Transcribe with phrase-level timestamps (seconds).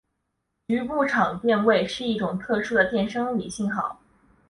[0.67, 3.99] 局部场电位是一类特殊的电生理信号。